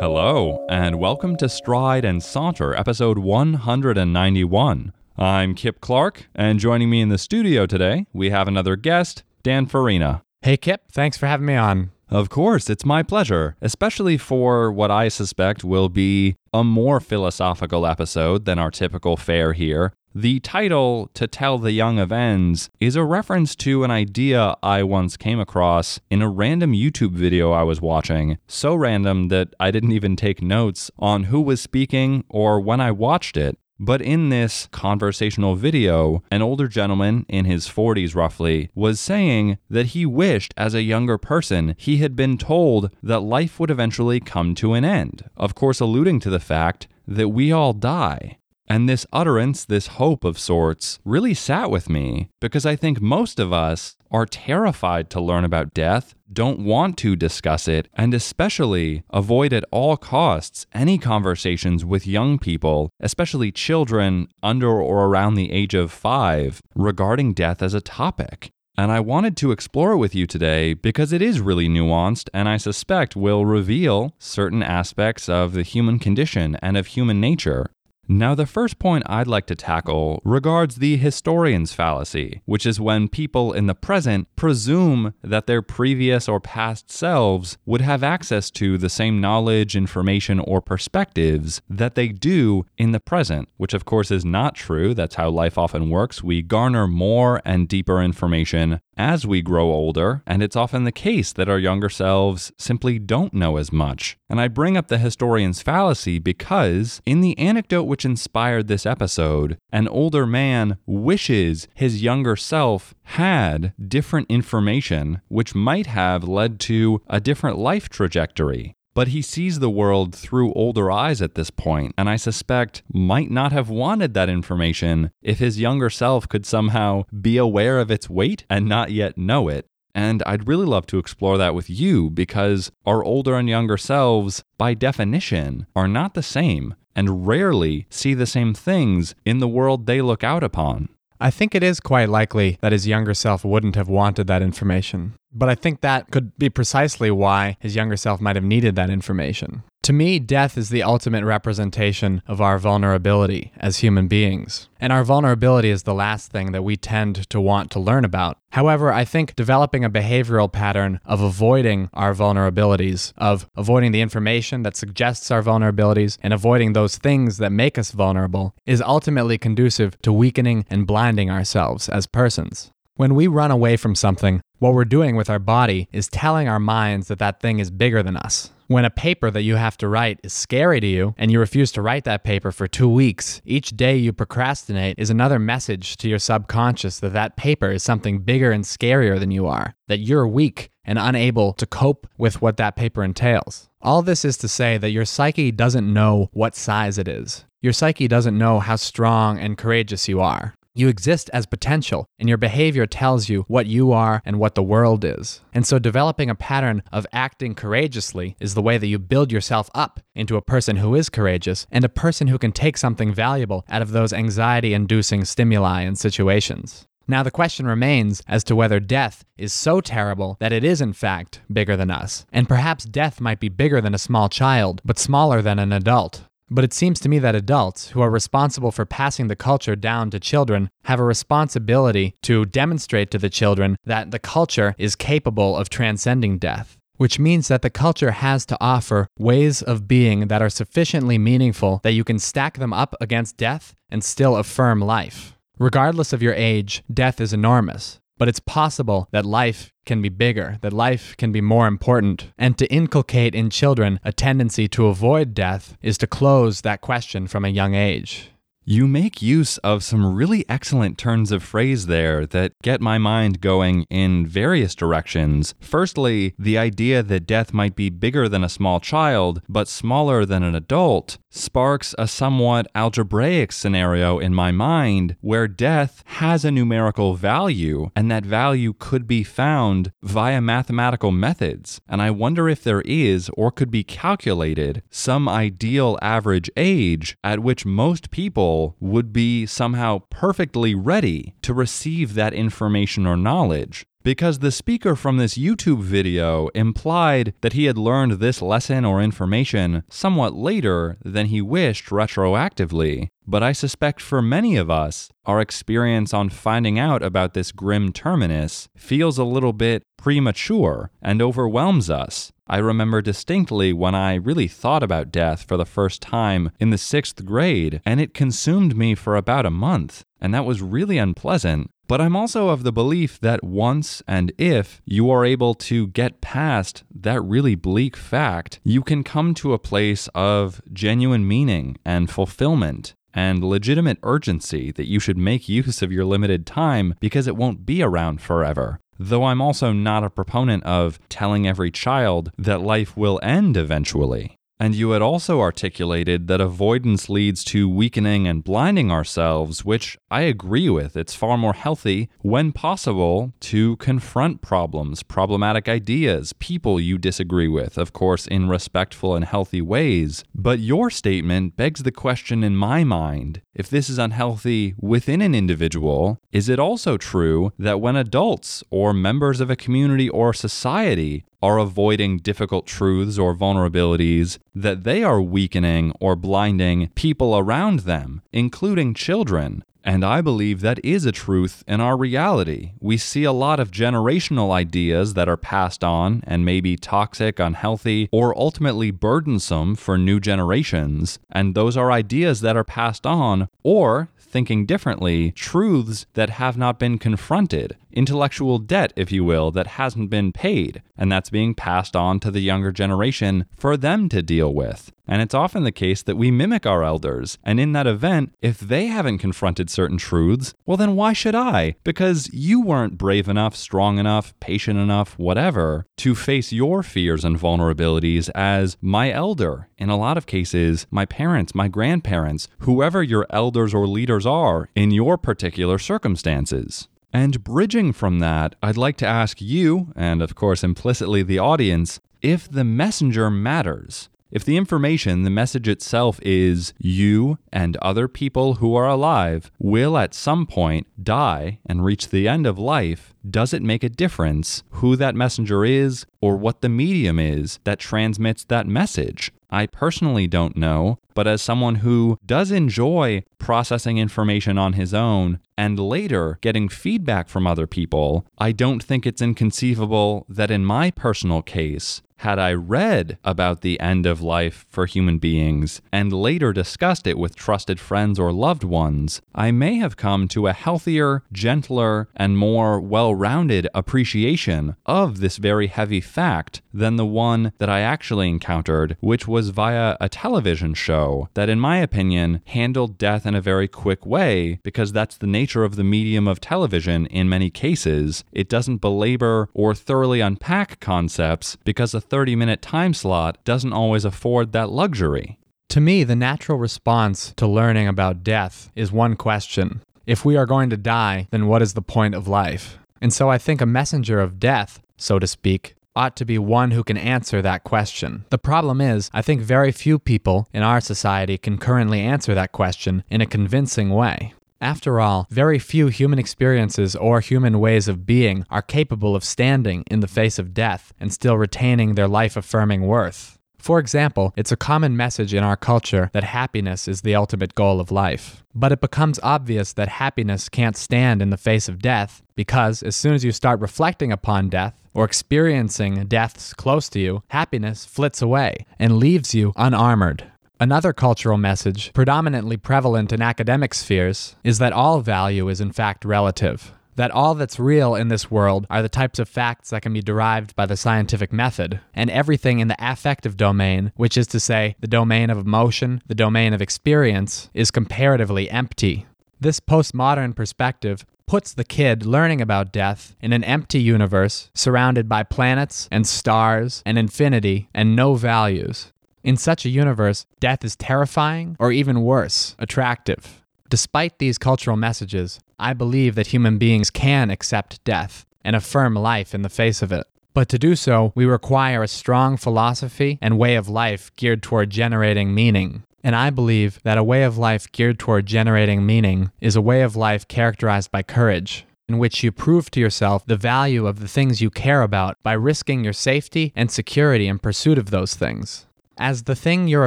Hello, 0.00 0.66
and 0.68 0.98
welcome 0.98 1.36
to 1.36 1.48
Stride 1.48 2.04
and 2.04 2.20
Saunter, 2.20 2.74
episode 2.74 3.18
191. 3.18 4.92
I'm 5.20 5.54
Kip 5.54 5.82
Clark, 5.82 6.30
and 6.34 6.58
joining 6.58 6.88
me 6.88 7.02
in 7.02 7.10
the 7.10 7.18
studio 7.18 7.66
today, 7.66 8.06
we 8.14 8.30
have 8.30 8.48
another 8.48 8.74
guest, 8.74 9.22
Dan 9.42 9.66
Farina. 9.66 10.22
Hey, 10.40 10.56
Kip, 10.56 10.90
thanks 10.90 11.18
for 11.18 11.26
having 11.26 11.44
me 11.44 11.56
on. 11.56 11.90
Of 12.08 12.30
course, 12.30 12.70
it's 12.70 12.86
my 12.86 13.02
pleasure, 13.02 13.54
especially 13.60 14.16
for 14.16 14.72
what 14.72 14.90
I 14.90 15.08
suspect 15.08 15.62
will 15.62 15.90
be 15.90 16.36
a 16.54 16.64
more 16.64 17.00
philosophical 17.00 17.86
episode 17.86 18.46
than 18.46 18.58
our 18.58 18.70
typical 18.70 19.18
fare 19.18 19.52
here. 19.52 19.92
The 20.14 20.40
title, 20.40 21.10
To 21.12 21.28
Tell 21.28 21.58
the 21.58 21.72
Young 21.72 21.98
of 21.98 22.10
Ends, 22.10 22.70
is 22.80 22.96
a 22.96 23.04
reference 23.04 23.54
to 23.56 23.84
an 23.84 23.90
idea 23.90 24.56
I 24.62 24.82
once 24.82 25.18
came 25.18 25.38
across 25.38 26.00
in 26.10 26.22
a 26.22 26.30
random 26.30 26.72
YouTube 26.72 27.12
video 27.12 27.52
I 27.52 27.62
was 27.62 27.82
watching. 27.82 28.38
So 28.48 28.74
random 28.74 29.28
that 29.28 29.54
I 29.60 29.70
didn't 29.70 29.92
even 29.92 30.16
take 30.16 30.40
notes 30.40 30.90
on 30.98 31.24
who 31.24 31.42
was 31.42 31.60
speaking 31.60 32.24
or 32.30 32.58
when 32.58 32.80
I 32.80 32.90
watched 32.90 33.36
it. 33.36 33.58
But 33.82 34.02
in 34.02 34.28
this 34.28 34.68
conversational 34.72 35.56
video, 35.56 36.22
an 36.30 36.42
older 36.42 36.68
gentleman 36.68 37.24
in 37.30 37.46
his 37.46 37.66
40s 37.66 38.14
roughly 38.14 38.68
was 38.74 39.00
saying 39.00 39.56
that 39.70 39.86
he 39.86 40.04
wished 40.04 40.52
as 40.54 40.74
a 40.74 40.82
younger 40.82 41.16
person 41.16 41.74
he 41.78 41.96
had 41.96 42.14
been 42.14 42.36
told 42.36 42.90
that 43.02 43.20
life 43.20 43.58
would 43.58 43.70
eventually 43.70 44.20
come 44.20 44.54
to 44.56 44.74
an 44.74 44.84
end. 44.84 45.24
Of 45.34 45.54
course, 45.54 45.80
alluding 45.80 46.20
to 46.20 46.30
the 46.30 46.38
fact 46.38 46.88
that 47.08 47.30
we 47.30 47.50
all 47.52 47.72
die. 47.72 48.36
And 48.70 48.88
this 48.88 49.04
utterance, 49.12 49.64
this 49.64 49.88
hope 49.98 50.22
of 50.22 50.38
sorts, 50.38 51.00
really 51.04 51.34
sat 51.34 51.72
with 51.72 51.90
me 51.90 52.30
because 52.40 52.64
I 52.64 52.76
think 52.76 53.00
most 53.00 53.40
of 53.40 53.52
us 53.52 53.96
are 54.12 54.26
terrified 54.26 55.10
to 55.10 55.20
learn 55.20 55.44
about 55.44 55.74
death, 55.74 56.14
don't 56.32 56.60
want 56.60 56.96
to 56.98 57.16
discuss 57.16 57.66
it, 57.66 57.88
and 57.94 58.14
especially 58.14 59.02
avoid 59.10 59.52
at 59.52 59.64
all 59.72 59.96
costs 59.96 60.66
any 60.72 60.98
conversations 60.98 61.84
with 61.84 62.06
young 62.06 62.38
people, 62.38 62.90
especially 63.00 63.50
children 63.50 64.28
under 64.40 64.70
or 64.70 65.06
around 65.06 65.34
the 65.34 65.50
age 65.50 65.74
of 65.74 65.90
five, 65.90 66.62
regarding 66.76 67.34
death 67.34 67.62
as 67.62 67.74
a 67.74 67.80
topic. 67.80 68.52
And 68.78 68.92
I 68.92 69.00
wanted 69.00 69.36
to 69.38 69.50
explore 69.50 69.92
it 69.92 69.98
with 69.98 70.14
you 70.14 70.28
today 70.28 70.74
because 70.74 71.12
it 71.12 71.20
is 71.20 71.40
really 71.40 71.68
nuanced 71.68 72.28
and 72.32 72.48
I 72.48 72.56
suspect 72.56 73.16
will 73.16 73.44
reveal 73.44 74.14
certain 74.20 74.62
aspects 74.62 75.28
of 75.28 75.54
the 75.54 75.64
human 75.64 75.98
condition 75.98 76.56
and 76.62 76.76
of 76.76 76.86
human 76.86 77.20
nature. 77.20 77.66
Now, 78.12 78.34
the 78.34 78.44
first 78.44 78.80
point 78.80 79.04
I'd 79.06 79.28
like 79.28 79.46
to 79.46 79.54
tackle 79.54 80.20
regards 80.24 80.76
the 80.76 80.96
historian's 80.96 81.72
fallacy, 81.72 82.42
which 82.44 82.66
is 82.66 82.80
when 82.80 83.06
people 83.06 83.52
in 83.52 83.68
the 83.68 83.74
present 83.76 84.26
presume 84.34 85.14
that 85.22 85.46
their 85.46 85.62
previous 85.62 86.28
or 86.28 86.40
past 86.40 86.90
selves 86.90 87.56
would 87.66 87.82
have 87.82 88.02
access 88.02 88.50
to 88.50 88.76
the 88.76 88.88
same 88.88 89.20
knowledge, 89.20 89.76
information, 89.76 90.40
or 90.40 90.60
perspectives 90.60 91.62
that 91.70 91.94
they 91.94 92.08
do 92.08 92.66
in 92.76 92.90
the 92.90 92.98
present, 92.98 93.48
which 93.58 93.74
of 93.74 93.84
course 93.84 94.10
is 94.10 94.24
not 94.24 94.56
true. 94.56 94.92
That's 94.92 95.14
how 95.14 95.30
life 95.30 95.56
often 95.56 95.88
works. 95.88 96.20
We 96.20 96.42
garner 96.42 96.88
more 96.88 97.40
and 97.44 97.68
deeper 97.68 98.02
information 98.02 98.80
as 99.00 99.26
we 99.26 99.40
grow 99.40 99.72
older, 99.72 100.22
and 100.26 100.42
it's 100.42 100.56
often 100.56 100.84
the 100.84 100.92
case 100.92 101.32
that 101.32 101.48
our 101.48 101.58
younger 101.58 101.88
selves 101.88 102.52
simply 102.58 102.98
don't 102.98 103.32
know 103.32 103.56
as 103.56 103.72
much. 103.72 104.18
And 104.28 104.38
I 104.38 104.46
bring 104.48 104.76
up 104.76 104.88
the 104.88 104.98
historian's 104.98 105.62
fallacy 105.62 106.18
because, 106.18 107.00
in 107.06 107.22
the 107.22 107.38
anecdote 107.38 107.84
which 107.84 108.04
inspired 108.04 108.68
this 108.68 108.84
episode, 108.84 109.56
an 109.72 109.88
older 109.88 110.26
man 110.26 110.76
wishes 110.86 111.66
his 111.74 112.02
younger 112.02 112.36
self 112.36 112.94
had 113.04 113.72
different 113.88 114.30
information 114.30 115.22
which 115.28 115.54
might 115.54 115.86
have 115.86 116.24
led 116.24 116.60
to 116.60 117.00
a 117.08 117.20
different 117.20 117.58
life 117.58 117.88
trajectory. 117.88 118.74
But 119.00 119.08
he 119.08 119.22
sees 119.22 119.60
the 119.60 119.70
world 119.70 120.14
through 120.14 120.52
older 120.52 120.90
eyes 120.90 121.22
at 121.22 121.34
this 121.34 121.48
point, 121.48 121.94
and 121.96 122.06
I 122.06 122.16
suspect 122.16 122.82
might 122.92 123.30
not 123.30 123.50
have 123.50 123.70
wanted 123.70 124.12
that 124.12 124.28
information 124.28 125.10
if 125.22 125.38
his 125.38 125.58
younger 125.58 125.88
self 125.88 126.28
could 126.28 126.44
somehow 126.44 127.04
be 127.18 127.38
aware 127.38 127.78
of 127.78 127.90
its 127.90 128.10
weight 128.10 128.44
and 128.50 128.68
not 128.68 128.90
yet 128.90 129.16
know 129.16 129.48
it. 129.48 129.64
And 129.94 130.22
I'd 130.26 130.46
really 130.46 130.66
love 130.66 130.84
to 130.88 130.98
explore 130.98 131.38
that 131.38 131.54
with 131.54 131.70
you 131.70 132.10
because 132.10 132.70
our 132.84 133.02
older 133.02 133.36
and 133.36 133.48
younger 133.48 133.78
selves, 133.78 134.44
by 134.58 134.74
definition, 134.74 135.66
are 135.74 135.88
not 135.88 136.12
the 136.12 136.22
same 136.22 136.74
and 136.94 137.26
rarely 137.26 137.86
see 137.88 138.12
the 138.12 138.26
same 138.26 138.52
things 138.52 139.14
in 139.24 139.38
the 139.38 139.48
world 139.48 139.86
they 139.86 140.02
look 140.02 140.22
out 140.22 140.44
upon. 140.44 140.90
I 141.18 141.30
think 141.30 141.54
it 141.54 141.62
is 141.62 141.80
quite 141.80 142.10
likely 142.10 142.58
that 142.60 142.72
his 142.72 142.86
younger 142.86 143.14
self 143.14 143.46
wouldn't 143.46 143.76
have 143.76 143.88
wanted 143.88 144.26
that 144.26 144.42
information. 144.42 145.14
But 145.32 145.48
I 145.48 145.54
think 145.54 145.80
that 145.80 146.10
could 146.10 146.36
be 146.38 146.50
precisely 146.50 147.10
why 147.10 147.56
his 147.60 147.76
younger 147.76 147.96
self 147.96 148.20
might 148.20 148.36
have 148.36 148.44
needed 148.44 148.74
that 148.76 148.90
information. 148.90 149.62
To 149.84 149.94
me, 149.94 150.18
death 150.18 150.58
is 150.58 150.68
the 150.68 150.82
ultimate 150.82 151.24
representation 151.24 152.22
of 152.26 152.40
our 152.40 152.58
vulnerability 152.58 153.50
as 153.56 153.78
human 153.78 154.08
beings. 154.08 154.68
And 154.78 154.92
our 154.92 155.04
vulnerability 155.04 155.70
is 155.70 155.84
the 155.84 155.94
last 155.94 156.30
thing 156.30 156.52
that 156.52 156.62
we 156.62 156.76
tend 156.76 157.28
to 157.30 157.40
want 157.40 157.70
to 157.70 157.80
learn 157.80 158.04
about. 158.04 158.36
However, 158.50 158.92
I 158.92 159.06
think 159.06 159.34
developing 159.36 159.82
a 159.82 159.90
behavioral 159.90 160.52
pattern 160.52 161.00
of 161.06 161.22
avoiding 161.22 161.88
our 161.94 162.12
vulnerabilities, 162.12 163.14
of 163.16 163.48
avoiding 163.56 163.92
the 163.92 164.02
information 164.02 164.64
that 164.64 164.76
suggests 164.76 165.30
our 165.30 165.42
vulnerabilities, 165.42 166.18
and 166.22 166.34
avoiding 166.34 166.74
those 166.74 166.98
things 166.98 167.38
that 167.38 167.50
make 167.50 167.78
us 167.78 167.92
vulnerable, 167.92 168.54
is 168.66 168.82
ultimately 168.82 169.38
conducive 169.38 170.00
to 170.02 170.12
weakening 170.12 170.66
and 170.68 170.86
blinding 170.86 171.30
ourselves 171.30 171.88
as 171.88 172.06
persons. 172.06 172.70
When 173.00 173.14
we 173.14 173.28
run 173.28 173.50
away 173.50 173.78
from 173.78 173.94
something, 173.94 174.42
what 174.58 174.74
we're 174.74 174.84
doing 174.84 175.16
with 175.16 175.30
our 175.30 175.38
body 175.38 175.88
is 175.90 176.06
telling 176.06 176.48
our 176.48 176.60
minds 176.60 177.08
that 177.08 177.18
that 177.18 177.40
thing 177.40 177.58
is 177.58 177.70
bigger 177.70 178.02
than 178.02 178.18
us. 178.18 178.50
When 178.66 178.84
a 178.84 178.90
paper 178.90 179.30
that 179.30 179.40
you 179.40 179.56
have 179.56 179.78
to 179.78 179.88
write 179.88 180.20
is 180.22 180.34
scary 180.34 180.80
to 180.80 180.86
you 180.86 181.14
and 181.16 181.30
you 181.30 181.40
refuse 181.40 181.72
to 181.72 181.80
write 181.80 182.04
that 182.04 182.24
paper 182.24 182.52
for 182.52 182.68
two 182.68 182.90
weeks, 182.90 183.40
each 183.46 183.70
day 183.70 183.96
you 183.96 184.12
procrastinate 184.12 184.98
is 184.98 185.08
another 185.08 185.38
message 185.38 185.96
to 185.96 186.10
your 186.10 186.18
subconscious 186.18 187.00
that 187.00 187.14
that 187.14 187.38
paper 187.38 187.70
is 187.70 187.82
something 187.82 188.18
bigger 188.18 188.52
and 188.52 188.64
scarier 188.64 189.18
than 189.18 189.30
you 189.30 189.46
are, 189.46 189.74
that 189.88 190.00
you're 190.00 190.28
weak 190.28 190.68
and 190.84 190.98
unable 190.98 191.54
to 191.54 191.64
cope 191.64 192.06
with 192.18 192.42
what 192.42 192.58
that 192.58 192.76
paper 192.76 193.02
entails. 193.02 193.70
All 193.80 194.02
this 194.02 194.26
is 194.26 194.36
to 194.36 194.46
say 194.46 194.76
that 194.76 194.90
your 194.90 195.06
psyche 195.06 195.50
doesn't 195.50 195.90
know 195.90 196.28
what 196.34 196.54
size 196.54 196.98
it 196.98 197.08
is. 197.08 197.46
Your 197.62 197.72
psyche 197.72 198.08
doesn't 198.08 198.36
know 198.36 198.60
how 198.60 198.76
strong 198.76 199.38
and 199.38 199.56
courageous 199.56 200.06
you 200.06 200.20
are. 200.20 200.54
You 200.72 200.86
exist 200.86 201.28
as 201.32 201.46
potential, 201.46 202.06
and 202.20 202.28
your 202.28 202.38
behavior 202.38 202.86
tells 202.86 203.28
you 203.28 203.44
what 203.48 203.66
you 203.66 203.90
are 203.90 204.22
and 204.24 204.38
what 204.38 204.54
the 204.54 204.62
world 204.62 205.04
is. 205.04 205.40
And 205.52 205.66
so, 205.66 205.80
developing 205.80 206.30
a 206.30 206.34
pattern 206.36 206.84
of 206.92 207.06
acting 207.12 207.56
courageously 207.56 208.36
is 208.38 208.54
the 208.54 208.62
way 208.62 208.78
that 208.78 208.86
you 208.86 209.00
build 209.00 209.32
yourself 209.32 209.68
up 209.74 209.98
into 210.14 210.36
a 210.36 210.42
person 210.42 210.76
who 210.76 210.94
is 210.94 211.08
courageous 211.08 211.66
and 211.72 211.84
a 211.84 211.88
person 211.88 212.28
who 212.28 212.38
can 212.38 212.52
take 212.52 212.76
something 212.76 213.12
valuable 213.12 213.64
out 213.68 213.82
of 213.82 213.90
those 213.90 214.12
anxiety 214.12 214.72
inducing 214.72 215.24
stimuli 215.24 215.80
and 215.80 215.98
situations. 215.98 216.86
Now, 217.08 217.24
the 217.24 217.32
question 217.32 217.66
remains 217.66 218.22
as 218.28 218.44
to 218.44 218.54
whether 218.54 218.78
death 218.78 219.24
is 219.36 219.52
so 219.52 219.80
terrible 219.80 220.36
that 220.38 220.52
it 220.52 220.62
is, 220.62 220.80
in 220.80 220.92
fact, 220.92 221.40
bigger 221.52 221.76
than 221.76 221.90
us. 221.90 222.24
And 222.32 222.48
perhaps 222.48 222.84
death 222.84 223.20
might 223.20 223.40
be 223.40 223.48
bigger 223.48 223.80
than 223.80 223.94
a 223.94 223.98
small 223.98 224.28
child, 224.28 224.80
but 224.84 225.00
smaller 225.00 225.42
than 225.42 225.58
an 225.58 225.72
adult. 225.72 226.22
But 226.52 226.64
it 226.64 226.72
seems 226.72 226.98
to 227.00 227.08
me 227.08 227.20
that 227.20 227.36
adults, 227.36 227.90
who 227.90 228.00
are 228.00 228.10
responsible 228.10 228.72
for 228.72 228.84
passing 228.84 229.28
the 229.28 229.36
culture 229.36 229.76
down 229.76 230.10
to 230.10 230.18
children, 230.18 230.68
have 230.84 230.98
a 230.98 231.04
responsibility 231.04 232.16
to 232.22 232.44
demonstrate 232.44 233.12
to 233.12 233.18
the 233.18 233.30
children 233.30 233.76
that 233.84 234.10
the 234.10 234.18
culture 234.18 234.74
is 234.76 234.96
capable 234.96 235.56
of 235.56 235.68
transcending 235.68 236.38
death. 236.38 236.76
Which 236.96 237.20
means 237.20 237.48
that 237.48 237.62
the 237.62 237.70
culture 237.70 238.10
has 238.10 238.44
to 238.46 238.58
offer 238.60 239.06
ways 239.16 239.62
of 239.62 239.86
being 239.86 240.26
that 240.26 240.42
are 240.42 240.50
sufficiently 240.50 241.18
meaningful 241.18 241.80
that 241.84 241.92
you 241.92 242.04
can 242.04 242.18
stack 242.18 242.58
them 242.58 242.72
up 242.72 242.94
against 243.00 243.36
death 243.36 243.74
and 243.88 244.02
still 244.02 244.36
affirm 244.36 244.80
life. 244.80 245.38
Regardless 245.58 246.12
of 246.12 246.22
your 246.22 246.34
age, 246.34 246.82
death 246.92 247.20
is 247.20 247.32
enormous 247.32 247.99
but 248.20 248.28
it's 248.28 248.38
possible 248.38 249.08
that 249.12 249.24
life 249.24 249.72
can 249.86 250.02
be 250.02 250.10
bigger, 250.10 250.58
that 250.60 250.74
life 250.74 251.16
can 251.16 251.32
be 251.32 251.40
more 251.40 251.66
important. 251.66 252.30
And 252.36 252.58
to 252.58 252.70
inculcate 252.70 253.34
in 253.34 253.48
children 253.48 253.98
a 254.04 254.12
tendency 254.12 254.68
to 254.68 254.88
avoid 254.88 255.32
death 255.32 255.78
is 255.80 255.96
to 255.98 256.06
close 256.06 256.60
that 256.60 256.82
question 256.82 257.26
from 257.26 257.46
a 257.46 257.48
young 257.48 257.74
age. 257.74 258.29
You 258.66 258.86
make 258.86 259.22
use 259.22 259.56
of 259.58 259.82
some 259.82 260.14
really 260.14 260.44
excellent 260.48 260.98
turns 260.98 261.32
of 261.32 261.42
phrase 261.42 261.86
there 261.86 262.26
that 262.26 262.52
get 262.62 262.80
my 262.80 262.98
mind 262.98 263.40
going 263.40 263.86
in 263.88 264.26
various 264.26 264.74
directions. 264.74 265.54
Firstly, 265.60 266.34
the 266.38 266.58
idea 266.58 267.02
that 267.02 267.26
death 267.26 267.54
might 267.54 267.74
be 267.74 267.88
bigger 267.88 268.28
than 268.28 268.44
a 268.44 268.50
small 268.50 268.78
child, 268.78 269.40
but 269.48 269.66
smaller 269.66 270.26
than 270.26 270.42
an 270.42 270.54
adult, 270.54 271.16
sparks 271.30 271.94
a 271.98 272.06
somewhat 272.06 272.66
algebraic 272.74 273.52
scenario 273.52 274.18
in 274.18 274.34
my 274.34 274.50
mind 274.50 275.16
where 275.20 275.48
death 275.48 276.02
has 276.06 276.44
a 276.44 276.50
numerical 276.50 277.14
value, 277.14 277.90
and 277.96 278.10
that 278.10 278.26
value 278.26 278.74
could 278.78 279.06
be 279.06 279.22
found 279.22 279.90
via 280.02 280.40
mathematical 280.40 281.12
methods. 281.12 281.80
And 281.88 282.02
I 282.02 282.10
wonder 282.10 282.48
if 282.48 282.62
there 282.62 282.82
is, 282.82 283.30
or 283.34 283.50
could 283.50 283.70
be 283.70 283.84
calculated, 283.84 284.82
some 284.90 285.28
ideal 285.28 285.98
average 286.02 286.50
age 286.56 287.16
at 287.24 287.40
which 287.40 287.64
most 287.64 288.10
people 288.50 288.74
would 288.80 289.12
be 289.12 289.46
somehow 289.46 290.00
perfectly 290.10 290.74
ready 290.74 291.34
to 291.42 291.54
receive 291.54 292.14
that 292.14 292.34
information 292.34 293.06
or 293.06 293.16
knowledge 293.16 293.86
because 294.02 294.38
the 294.38 294.50
speaker 294.50 294.96
from 294.96 295.16
this 295.16 295.36
YouTube 295.36 295.82
video 295.82 296.48
implied 296.48 297.34
that 297.40 297.52
he 297.52 297.64
had 297.66 297.76
learned 297.76 298.12
this 298.12 298.40
lesson 298.40 298.84
or 298.84 299.02
information 299.02 299.82
somewhat 299.90 300.34
later 300.34 300.96
than 301.04 301.26
he 301.26 301.42
wished 301.42 301.86
retroactively. 301.86 303.08
But 303.26 303.42
I 303.42 303.52
suspect 303.52 304.00
for 304.00 304.22
many 304.22 304.56
of 304.56 304.70
us, 304.70 305.08
our 305.24 305.40
experience 305.40 306.12
on 306.12 306.30
finding 306.30 306.78
out 306.78 307.02
about 307.02 307.34
this 307.34 307.52
grim 307.52 307.92
terminus 307.92 308.68
feels 308.76 309.18
a 309.18 309.24
little 309.24 309.52
bit 309.52 309.84
premature 309.96 310.90
and 311.00 311.22
overwhelms 311.22 311.90
us. 311.90 312.32
I 312.48 312.56
remember 312.58 313.00
distinctly 313.00 313.72
when 313.72 313.94
I 313.94 314.16
really 314.16 314.48
thought 314.48 314.82
about 314.82 315.12
death 315.12 315.44
for 315.44 315.56
the 315.56 315.64
first 315.64 316.02
time 316.02 316.50
in 316.58 316.70
the 316.70 316.78
sixth 316.78 317.24
grade, 317.24 317.80
and 317.84 318.00
it 318.00 318.12
consumed 318.12 318.76
me 318.76 318.96
for 318.96 319.14
about 319.14 319.46
a 319.46 319.50
month, 319.50 320.02
and 320.20 320.34
that 320.34 320.44
was 320.44 320.60
really 320.60 320.98
unpleasant. 320.98 321.70
But 321.90 322.00
I'm 322.00 322.14
also 322.14 322.50
of 322.50 322.62
the 322.62 322.70
belief 322.70 323.18
that 323.18 323.42
once 323.42 324.00
and 324.06 324.30
if 324.38 324.80
you 324.84 325.10
are 325.10 325.24
able 325.24 325.54
to 325.54 325.88
get 325.88 326.20
past 326.20 326.84
that 326.94 327.20
really 327.20 327.56
bleak 327.56 327.96
fact, 327.96 328.60
you 328.62 328.82
can 328.82 329.02
come 329.02 329.34
to 329.34 329.54
a 329.54 329.58
place 329.58 330.08
of 330.14 330.62
genuine 330.72 331.26
meaning 331.26 331.78
and 331.84 332.08
fulfillment 332.08 332.94
and 333.12 333.42
legitimate 333.42 333.98
urgency 334.04 334.70
that 334.70 334.86
you 334.86 335.00
should 335.00 335.18
make 335.18 335.48
use 335.48 335.82
of 335.82 335.90
your 335.90 336.04
limited 336.04 336.46
time 336.46 336.94
because 337.00 337.26
it 337.26 337.34
won't 337.34 337.66
be 337.66 337.82
around 337.82 338.20
forever. 338.20 338.78
Though 338.96 339.24
I'm 339.24 339.42
also 339.42 339.72
not 339.72 340.04
a 340.04 340.10
proponent 340.10 340.62
of 340.62 341.00
telling 341.08 341.44
every 341.44 341.72
child 341.72 342.30
that 342.38 342.60
life 342.60 342.96
will 342.96 343.18
end 343.20 343.56
eventually. 343.56 344.36
And 344.60 344.74
you 344.74 344.90
had 344.90 345.00
also 345.00 345.40
articulated 345.40 346.28
that 346.28 346.42
avoidance 346.42 347.08
leads 347.08 347.42
to 347.44 347.66
weakening 347.66 348.28
and 348.28 348.44
blinding 348.44 348.92
ourselves, 348.92 349.64
which 349.64 349.96
I 350.10 350.20
agree 350.20 350.68
with. 350.68 350.98
It's 350.98 351.14
far 351.14 351.38
more 351.38 351.54
healthy, 351.54 352.10
when 352.18 352.52
possible, 352.52 353.32
to 353.40 353.76
confront 353.76 354.42
problems, 354.42 355.02
problematic 355.02 355.66
ideas, 355.66 356.34
people 356.34 356.78
you 356.78 356.98
disagree 356.98 357.48
with, 357.48 357.78
of 357.78 357.94
course, 357.94 358.26
in 358.26 358.50
respectful 358.50 359.14
and 359.14 359.24
healthy 359.24 359.62
ways. 359.62 360.24
But 360.34 360.58
your 360.58 360.90
statement 360.90 361.56
begs 361.56 361.82
the 361.82 361.90
question 361.90 362.44
in 362.44 362.54
my 362.54 362.84
mind 362.84 363.40
if 363.54 363.68
this 363.68 363.88
is 363.88 363.98
unhealthy 363.98 364.74
within 364.78 365.20
an 365.20 365.34
individual, 365.34 366.18
is 366.32 366.48
it 366.48 366.58
also 366.58 366.96
true 366.96 367.52
that 367.58 367.80
when 367.80 367.96
adults 367.96 368.62
or 368.70 368.92
members 368.92 369.40
of 369.40 369.50
a 369.50 369.56
community 369.56 370.08
or 370.08 370.32
society 370.32 371.24
are 371.42 371.58
avoiding 371.58 372.18
difficult 372.18 372.66
truths 372.66 373.18
or 373.18 373.34
vulnerabilities, 373.34 374.38
that 374.54 374.84
they 374.84 375.02
are 375.02 375.22
weakening 375.22 375.92
or 376.00 376.16
blinding 376.16 376.88
people 376.94 377.36
around 377.36 377.80
them, 377.80 378.22
including 378.32 378.94
children. 378.94 379.64
And 379.82 380.04
I 380.04 380.20
believe 380.20 380.60
that 380.60 380.84
is 380.84 381.06
a 381.06 381.12
truth 381.12 381.64
in 381.66 381.80
our 381.80 381.96
reality. 381.96 382.72
We 382.80 382.98
see 382.98 383.24
a 383.24 383.32
lot 383.32 383.58
of 383.58 383.70
generational 383.70 384.52
ideas 384.52 385.14
that 385.14 385.28
are 385.28 385.38
passed 385.38 385.82
on 385.82 386.22
and 386.26 386.44
may 386.44 386.60
be 386.60 386.76
toxic, 386.76 387.38
unhealthy, 387.38 388.10
or 388.12 388.38
ultimately 388.38 388.90
burdensome 388.90 389.76
for 389.76 389.96
new 389.96 390.20
generations. 390.20 391.18
And 391.32 391.54
those 391.54 391.78
are 391.78 391.90
ideas 391.90 392.42
that 392.42 392.58
are 392.58 392.64
passed 392.64 393.06
on, 393.06 393.48
or 393.62 394.10
thinking 394.18 394.66
differently, 394.66 395.32
truths 395.32 396.04
that 396.12 396.30
have 396.30 396.58
not 396.58 396.78
been 396.78 396.98
confronted, 396.98 397.76
intellectual 397.92 398.58
debt, 398.58 398.92
if 398.96 399.10
you 399.12 399.24
will, 399.24 399.50
that 399.52 399.66
hasn't 399.78 400.10
been 400.10 400.32
paid, 400.32 400.82
and 400.96 401.10
that's 401.10 401.30
being 401.30 401.54
passed 401.54 401.96
on 401.96 402.20
to 402.20 402.30
the 402.30 402.40
younger 402.40 402.72
generation 402.72 403.46
for 403.56 403.76
them 403.76 404.08
to 404.08 404.22
deal 404.22 404.52
with. 404.54 404.92
And 405.10 405.20
it's 405.20 405.34
often 405.34 405.64
the 405.64 405.72
case 405.72 406.04
that 406.04 406.16
we 406.16 406.30
mimic 406.30 406.66
our 406.66 406.84
elders, 406.84 407.36
and 407.42 407.58
in 407.58 407.72
that 407.72 407.88
event, 407.88 408.32
if 408.40 408.60
they 408.60 408.86
haven't 408.86 409.18
confronted 409.18 409.68
certain 409.68 409.98
truths, 409.98 410.54
well, 410.66 410.76
then 410.76 410.94
why 410.94 411.12
should 411.14 411.34
I? 411.34 411.74
Because 411.82 412.32
you 412.32 412.60
weren't 412.60 412.96
brave 412.96 413.28
enough, 413.28 413.56
strong 413.56 413.98
enough, 413.98 414.38
patient 414.38 414.78
enough, 414.78 415.18
whatever, 415.18 415.84
to 415.96 416.14
face 416.14 416.52
your 416.52 416.84
fears 416.84 417.24
and 417.24 417.36
vulnerabilities 417.36 418.30
as 418.36 418.76
my 418.80 419.10
elder. 419.10 419.68
In 419.78 419.88
a 419.88 419.98
lot 419.98 420.16
of 420.16 420.26
cases, 420.26 420.86
my 420.92 421.06
parents, 421.06 421.56
my 421.56 421.66
grandparents, 421.66 422.46
whoever 422.60 423.02
your 423.02 423.26
elders 423.30 423.74
or 423.74 423.88
leaders 423.88 424.26
are 424.26 424.68
in 424.76 424.92
your 424.92 425.18
particular 425.18 425.78
circumstances. 425.78 426.86
And 427.12 427.42
bridging 427.42 427.92
from 427.92 428.20
that, 428.20 428.54
I'd 428.62 428.76
like 428.76 428.96
to 428.98 429.06
ask 429.06 429.40
you, 429.40 429.92
and 429.96 430.22
of 430.22 430.34
course 430.34 430.62
implicitly 430.62 431.22
the 431.22 431.38
audience, 431.38 432.00
if 432.22 432.50
the 432.50 432.64
messenger 432.64 433.30
matters. 433.30 434.08
If 434.30 434.44
the 434.44 434.56
information, 434.56 435.24
the 435.24 435.30
message 435.30 435.66
itself 435.66 436.20
is 436.22 436.72
you 436.78 437.38
and 437.52 437.76
other 437.78 438.06
people 438.06 438.54
who 438.54 438.76
are 438.76 438.86
alive 438.86 439.50
will 439.58 439.98
at 439.98 440.14
some 440.14 440.46
point 440.46 440.86
die 441.02 441.58
and 441.66 441.84
reach 441.84 442.10
the 442.10 442.28
end 442.28 442.46
of 442.46 442.56
life, 442.56 443.12
does 443.28 443.52
it 443.52 443.62
make 443.62 443.82
a 443.82 443.88
difference 443.88 444.62
who 444.70 444.94
that 444.94 445.16
messenger 445.16 445.64
is 445.64 446.06
or 446.20 446.36
what 446.36 446.60
the 446.60 446.68
medium 446.68 447.18
is 447.18 447.58
that 447.64 447.80
transmits 447.80 448.44
that 448.44 448.68
message? 448.68 449.32
I 449.50 449.66
personally 449.66 450.26
don't 450.26 450.56
know, 450.56 450.98
but 451.14 451.26
as 451.26 451.42
someone 451.42 451.76
who 451.76 452.18
does 452.24 452.50
enjoy 452.50 453.24
processing 453.38 453.98
information 453.98 454.58
on 454.58 454.74
his 454.74 454.94
own 454.94 455.40
and 455.58 455.78
later 455.78 456.38
getting 456.40 456.68
feedback 456.68 457.28
from 457.28 457.46
other 457.46 457.66
people, 457.66 458.26
I 458.38 458.52
don't 458.52 458.82
think 458.82 459.06
it's 459.06 459.22
inconceivable 459.22 460.24
that 460.28 460.50
in 460.50 460.64
my 460.64 460.90
personal 460.90 461.42
case, 461.42 462.00
had 462.20 462.38
I 462.38 462.52
read 462.52 463.18
about 463.24 463.62
the 463.62 463.80
end 463.80 464.04
of 464.04 464.20
life 464.20 464.66
for 464.68 464.84
human 464.84 465.18
beings 465.18 465.80
and 465.90 466.12
later 466.12 466.52
discussed 466.52 467.06
it 467.06 467.18
with 467.18 467.34
trusted 467.34 467.80
friends 467.80 468.18
or 468.18 468.30
loved 468.30 468.62
ones, 468.62 469.22
I 469.34 469.50
may 469.52 469.76
have 469.76 469.96
come 469.96 470.28
to 470.28 470.46
a 470.46 470.52
healthier, 470.52 471.22
gentler, 471.32 472.08
and 472.14 472.36
more 472.36 472.78
well 472.78 473.14
rounded 473.14 473.66
appreciation 473.74 474.76
of 474.84 475.20
this 475.20 475.38
very 475.38 475.68
heavy 475.68 476.02
fact 476.02 476.60
than 476.74 476.96
the 476.96 477.06
one 477.06 477.52
that 477.58 477.70
I 477.70 477.80
actually 477.80 478.28
encountered, 478.28 478.98
which 479.00 479.26
was 479.26 479.48
via 479.50 479.96
a 479.98 480.08
television 480.08 480.74
show 480.74 481.28
that, 481.34 481.48
in 481.48 481.58
my 481.58 481.78
opinion, 481.78 482.42
handled 482.44 482.98
death 482.98 483.24
in 483.24 483.34
a 483.34 483.40
very 483.40 483.66
quick 483.66 484.04
way 484.04 484.60
because 484.62 484.92
that's 484.92 485.16
the 485.16 485.26
nature 485.26 485.64
of 485.64 485.76
the 485.76 485.84
medium 485.84 486.28
of 486.28 486.40
television 486.40 487.06
in 487.06 487.30
many 487.30 487.48
cases. 487.48 488.24
It 488.32 488.48
doesn't 488.48 488.78
belabor 488.78 489.48
or 489.54 489.74
thoroughly 489.74 490.20
unpack 490.20 490.80
concepts 490.80 491.56
because 491.64 491.94
a 491.94 492.09
30 492.10 492.36
minute 492.36 492.60
time 492.60 492.92
slot 492.92 493.42
doesn't 493.44 493.72
always 493.72 494.04
afford 494.04 494.52
that 494.52 494.70
luxury. 494.70 495.38
To 495.70 495.80
me, 495.80 496.02
the 496.02 496.16
natural 496.16 496.58
response 496.58 497.32
to 497.36 497.46
learning 497.46 497.86
about 497.86 498.24
death 498.24 498.72
is 498.74 498.90
one 498.90 499.14
question. 499.14 499.82
If 500.04 500.24
we 500.24 500.36
are 500.36 500.46
going 500.46 500.70
to 500.70 500.76
die, 500.76 501.28
then 501.30 501.46
what 501.46 501.62
is 501.62 501.74
the 501.74 501.82
point 501.82 502.16
of 502.16 502.26
life? 502.26 502.78
And 503.00 503.12
so 503.12 503.30
I 503.30 503.38
think 503.38 503.60
a 503.60 503.66
messenger 503.66 504.20
of 504.20 504.40
death, 504.40 504.82
so 504.96 505.20
to 505.20 505.26
speak, 505.28 505.76
ought 505.94 506.16
to 506.16 506.24
be 506.24 506.38
one 506.38 506.72
who 506.72 506.82
can 506.82 506.96
answer 506.96 507.40
that 507.42 507.62
question. 507.62 508.24
The 508.30 508.38
problem 508.38 508.80
is, 508.80 509.10
I 509.12 509.22
think 509.22 509.40
very 509.40 509.70
few 509.70 509.98
people 509.98 510.48
in 510.52 510.62
our 510.62 510.80
society 510.80 511.38
can 511.38 511.58
currently 511.58 512.00
answer 512.00 512.34
that 512.34 512.52
question 512.52 513.04
in 513.08 513.20
a 513.20 513.26
convincing 513.26 513.90
way. 513.90 514.34
After 514.60 515.00
all, 515.00 515.26
very 515.30 515.58
few 515.58 515.86
human 515.86 516.18
experiences 516.18 516.94
or 516.94 517.20
human 517.20 517.60
ways 517.60 517.88
of 517.88 518.04
being 518.04 518.44
are 518.50 518.60
capable 518.60 519.16
of 519.16 519.24
standing 519.24 519.84
in 519.90 520.00
the 520.00 520.08
face 520.08 520.38
of 520.38 520.52
death 520.52 520.92
and 521.00 521.12
still 521.12 521.38
retaining 521.38 521.94
their 521.94 522.08
life 522.08 522.36
affirming 522.36 522.82
worth. 522.82 523.38
For 523.56 523.78
example, 523.78 524.32
it's 524.36 524.52
a 524.52 524.56
common 524.56 524.96
message 524.96 525.32
in 525.32 525.44
our 525.44 525.56
culture 525.56 526.10
that 526.12 526.24
happiness 526.24 526.88
is 526.88 527.00
the 527.02 527.14
ultimate 527.14 527.54
goal 527.54 527.80
of 527.80 527.90
life. 527.90 528.42
But 528.54 528.72
it 528.72 528.80
becomes 528.80 529.20
obvious 529.22 529.72
that 529.74 529.88
happiness 529.88 530.48
can't 530.48 530.76
stand 530.76 531.20
in 531.20 531.30
the 531.30 531.36
face 531.36 531.68
of 531.68 531.80
death 531.82 532.22
because 532.34 532.82
as 532.82 532.96
soon 532.96 533.14
as 533.14 533.24
you 533.24 533.32
start 533.32 533.60
reflecting 533.60 534.12
upon 534.12 534.48
death 534.48 534.80
or 534.94 535.04
experiencing 535.04 536.06
deaths 536.06 536.52
close 536.54 536.88
to 536.90 537.00
you, 537.00 537.22
happiness 537.28 537.84
flits 537.84 538.22
away 538.22 538.66
and 538.78 538.98
leaves 538.98 539.34
you 539.34 539.52
unarmored. 539.56 540.24
Another 540.62 540.92
cultural 540.92 541.38
message, 541.38 541.90
predominantly 541.94 542.58
prevalent 542.58 543.14
in 543.14 543.22
academic 543.22 543.72
spheres, 543.72 544.36
is 544.44 544.58
that 544.58 544.74
all 544.74 545.00
value 545.00 545.48
is 545.48 545.58
in 545.58 545.72
fact 545.72 546.04
relative. 546.04 546.74
that 546.96 547.10
all 547.10 547.34
that's 547.34 547.58
real 547.58 547.94
in 547.94 548.08
this 548.08 548.30
world 548.30 548.66
are 548.68 548.82
the 548.82 548.88
types 548.88 549.18
of 549.18 549.26
facts 549.26 549.70
that 549.70 549.80
can 549.80 549.94
be 549.94 550.02
derived 550.02 550.54
by 550.54 550.66
the 550.66 550.76
scientific 550.76 551.32
method, 551.32 551.80
and 551.94 552.10
everything 552.10 552.60
in 552.60 552.68
the 552.68 552.76
affective 552.78 553.38
domain, 553.38 553.90
which 553.96 554.18
is 554.18 554.26
to 554.26 554.38
say, 554.38 554.76
the 554.80 554.86
domain 554.86 555.30
of 555.30 555.38
emotion, 555.38 556.02
the 556.08 556.14
domain 556.14 556.52
of 556.52 556.60
experience, 556.60 557.48
is 557.54 557.70
comparatively 557.70 558.50
empty. 558.50 559.06
This 559.40 559.60
postmodern 559.60 560.36
perspective 560.36 561.06
puts 561.26 561.54
the 561.54 561.64
kid 561.64 562.04
learning 562.04 562.42
about 562.42 562.70
death 562.70 563.16
in 563.22 563.32
an 563.32 563.44
empty 563.44 563.80
universe 563.80 564.50
surrounded 564.52 565.08
by 565.08 565.22
planets 565.22 565.88
and 565.90 566.06
stars 566.06 566.82
and 566.84 566.98
infinity 566.98 567.70
and 567.72 567.96
no 567.96 568.14
values. 568.14 568.92
In 569.22 569.36
such 569.36 569.66
a 569.66 569.70
universe, 569.70 570.24
death 570.40 570.64
is 570.64 570.76
terrifying 570.76 571.56
or 571.58 571.72
even 571.72 572.02
worse, 572.02 572.56
attractive. 572.58 573.42
Despite 573.68 574.18
these 574.18 574.38
cultural 574.38 574.76
messages, 574.76 575.40
I 575.58 575.74
believe 575.74 576.14
that 576.14 576.28
human 576.28 576.58
beings 576.58 576.90
can 576.90 577.30
accept 577.30 577.84
death 577.84 578.24
and 578.42 578.56
affirm 578.56 578.94
life 578.94 579.34
in 579.34 579.42
the 579.42 579.48
face 579.48 579.82
of 579.82 579.92
it. 579.92 580.06
But 580.32 580.48
to 580.48 580.58
do 580.58 580.74
so, 580.74 581.12
we 581.14 581.24
require 581.26 581.82
a 581.82 581.88
strong 581.88 582.36
philosophy 582.36 583.18
and 583.20 583.38
way 583.38 583.56
of 583.56 583.68
life 583.68 584.10
geared 584.16 584.42
toward 584.42 584.70
generating 584.70 585.34
meaning. 585.34 585.82
And 586.02 586.16
I 586.16 586.30
believe 586.30 586.80
that 586.84 586.98
a 586.98 587.04
way 587.04 587.24
of 587.24 587.36
life 587.36 587.70
geared 587.70 587.98
toward 587.98 588.24
generating 588.24 588.86
meaning 588.86 589.32
is 589.40 589.54
a 589.54 589.60
way 589.60 589.82
of 589.82 589.96
life 589.96 590.26
characterized 590.28 590.90
by 590.90 591.02
courage, 591.02 591.66
in 591.88 591.98
which 591.98 592.22
you 592.22 592.32
prove 592.32 592.70
to 592.70 592.80
yourself 592.80 593.26
the 593.26 593.36
value 593.36 593.86
of 593.86 594.00
the 594.00 594.08
things 594.08 594.40
you 594.40 594.48
care 594.48 594.82
about 594.82 595.18
by 595.22 595.32
risking 595.32 595.84
your 595.84 595.92
safety 595.92 596.52
and 596.56 596.70
security 596.70 597.28
in 597.28 597.38
pursuit 597.38 597.76
of 597.76 597.90
those 597.90 598.14
things. 598.14 598.66
As 599.00 599.22
the 599.22 599.34
thing 599.34 599.66
you're 599.66 599.86